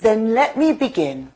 Then 0.00 0.32
let 0.32 0.56
me 0.56 0.72
begin. 0.72 1.32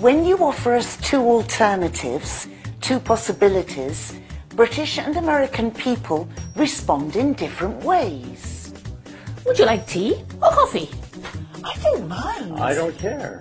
When 0.00 0.24
you 0.24 0.36
offer 0.38 0.74
us 0.74 0.96
two 0.96 1.20
alternatives, 1.20 2.48
two 2.80 2.98
possibilities, 2.98 4.18
British 4.56 4.98
and 4.98 5.16
American 5.16 5.70
people 5.70 6.28
respond 6.56 7.14
in 7.14 7.34
different 7.34 7.84
ways. 7.84 8.74
Would 9.46 9.58
you 9.58 9.66
like 9.66 9.86
tea 9.86 10.24
or 10.42 10.50
coffee? 10.50 10.90
I 11.62 11.74
don't 11.82 12.08
mind. 12.08 12.58
I 12.58 12.74
don't 12.74 12.98
care. 12.98 13.40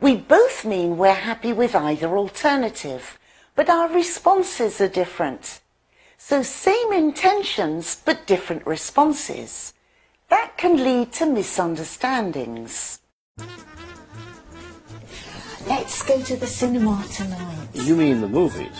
We 0.00 0.16
both 0.16 0.66
mean 0.66 0.98
we're 0.98 1.14
happy 1.14 1.54
with 1.54 1.74
either 1.74 2.18
alternative, 2.18 3.18
but 3.54 3.70
our 3.70 3.88
responses 3.88 4.82
are 4.82 4.88
different. 4.88 5.60
So 6.18 6.42
same 6.42 6.92
intentions, 6.92 8.02
but 8.04 8.26
different 8.26 8.66
responses. 8.66 9.72
That 10.28 10.56
can 10.56 10.76
lead 10.82 11.12
to 11.14 11.26
misunderstandings. 11.26 13.00
Let's 15.66 16.02
go 16.02 16.20
to 16.22 16.36
the 16.36 16.46
cinema 16.46 17.04
tonight. 17.12 17.68
You 17.74 17.96
mean 17.96 18.20
the 18.20 18.28
movies? 18.28 18.76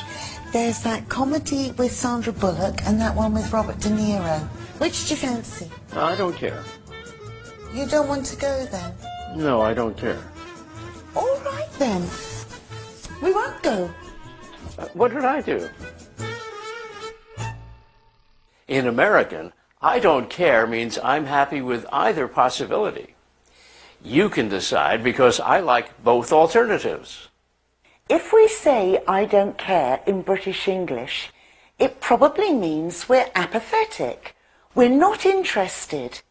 There's 0.52 0.82
that 0.82 1.08
comedy 1.08 1.72
with 1.72 1.92
Sandra 1.92 2.32
Bullock 2.32 2.82
and 2.86 3.00
that 3.00 3.14
one 3.14 3.34
with 3.34 3.52
Robert 3.52 3.78
De 3.80 3.88
Niro. 3.88 4.40
Which 4.78 5.06
do 5.06 5.14
you 5.14 5.16
fancy? 5.16 5.70
I 5.92 6.16
don't 6.16 6.36
care. 6.36 6.62
You 7.74 7.86
don't 7.86 8.08
want 8.08 8.24
to 8.26 8.36
go 8.36 8.66
then? 8.66 8.94
No, 9.34 9.60
I 9.60 9.74
don't 9.74 9.96
care. 9.96 10.22
All 11.14 11.38
right 11.44 11.68
then. 11.78 12.02
We 13.22 13.32
won't 13.32 13.62
go. 13.62 13.90
Uh, 14.78 14.86
what 14.94 15.12
did 15.12 15.24
I 15.24 15.40
do? 15.40 15.68
In 18.68 18.86
American, 18.86 19.52
I 19.82 19.98
don't 19.98 20.30
care 20.30 20.66
means 20.66 20.98
I'm 21.02 21.26
happy 21.26 21.60
with 21.60 21.84
either 21.92 22.28
possibility. 22.28 23.14
You 24.02 24.30
can 24.30 24.48
decide 24.48 25.04
because 25.04 25.38
I 25.38 25.60
like 25.60 26.02
both 26.02 26.32
alternatives. 26.32 27.28
If 28.08 28.32
we 28.32 28.48
say 28.48 29.02
I 29.06 29.26
don't 29.26 29.58
care 29.58 30.00
in 30.06 30.22
British 30.22 30.66
English, 30.66 31.30
it 31.78 32.00
probably 32.00 32.54
means 32.54 33.08
we're 33.08 33.30
apathetic. 33.34 34.34
We're 34.74 34.88
not 34.88 35.26
interested. 35.26 36.22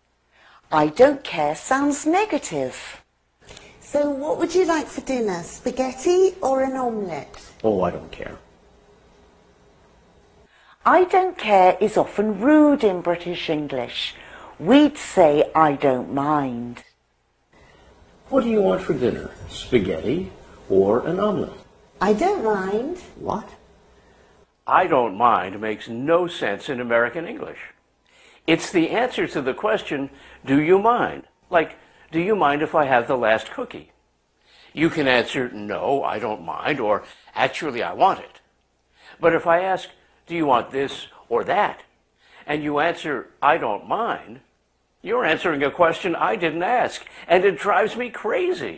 I 0.72 0.88
don't 0.88 1.24
care 1.24 1.56
sounds 1.56 2.06
negative. 2.06 3.04
So 3.80 4.10
what 4.10 4.40
would 4.40 4.56
you 4.56 4.66
like 4.66 4.88
for 4.88 5.02
dinner? 5.02 5.44
Spaghetti 5.44 6.34
or 6.42 6.64
an 6.64 6.76
omelette? 6.76 7.40
Oh, 7.64 7.84
I 7.84 7.92
don't 7.92 8.12
care. 8.12 8.38
I 10.88 11.06
don't 11.06 11.36
care 11.36 11.76
is 11.82 11.98
often 11.98 12.40
rude 12.40 12.84
in 12.84 13.02
British 13.02 13.50
English. 13.50 14.14
We'd 14.60 15.00
say 15.00 15.50
I 15.56 15.74
don't 15.74 16.14
mind. 16.14 16.84
What 18.30 18.44
do 18.44 18.52
you 18.52 18.62
want 18.62 18.84
for 18.84 18.94
dinner? 18.94 19.32
Spaghetti 19.50 20.32
or 20.70 21.08
an 21.08 21.20
omelet? 21.20 21.54
I 22.00 22.14
don't 22.14 22.44
mind. 22.44 23.00
What? 23.16 23.50
I 24.68 24.86
don't 24.86 25.18
mind 25.18 25.60
makes 25.60 25.90
no 25.90 26.28
sense 26.28 26.70
in 26.70 26.80
American 26.80 27.26
English. 27.26 27.60
It's 28.46 28.72
the 28.72 28.92
answer 28.92 29.26
to 29.28 29.42
the 29.42 29.56
question, 29.56 30.12
do 30.46 30.62
you 30.62 30.78
mind? 30.78 31.24
Like, 31.50 31.78
do 32.12 32.20
you 32.20 32.36
mind 32.36 32.62
if 32.62 32.76
I 32.76 32.86
have 32.86 33.08
the 33.08 33.18
last 33.18 33.50
cookie? 33.50 33.92
You 34.72 34.92
can 34.92 35.08
answer, 35.08 35.50
no, 35.50 36.04
I 36.04 36.20
don't 36.20 36.46
mind, 36.46 36.80
or 36.80 37.04
actually, 37.34 37.82
I 37.82 37.94
want 37.94 38.20
it. 38.20 38.40
But 39.20 39.34
if 39.34 39.48
I 39.48 39.62
ask, 39.62 39.90
do 40.28 40.36
you 40.36 40.46
want 40.46 40.72
this 40.72 41.08
or 41.30 41.44
that? 41.44 41.82
And 42.48 42.64
you 42.64 42.80
answer, 42.80 43.30
I 43.42 43.58
don't 43.58 43.88
mind, 43.88 44.42
you're 45.02 45.26
answering 45.26 45.64
a 45.64 45.72
question 45.72 46.16
I 46.16 46.36
didn't 46.36 46.64
ask, 46.64 47.06
and 47.28 47.46
it 47.46 47.60
drives 47.60 47.96
me 47.96 48.10
crazy. 48.10 48.74